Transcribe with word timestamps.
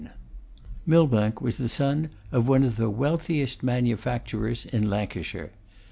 Millbank 0.83 1.41
was 1.41 1.57
the 1.59 1.69
son 1.69 2.09
of 2.31 2.47
one 2.47 2.63
of 2.63 2.75
the 2.75 2.89
wealthiest 2.89 3.61
manufacturers 3.61 4.65
in 4.65 4.89
Lancashire. 4.89 5.51